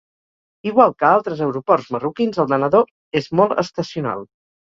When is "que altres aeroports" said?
1.01-1.91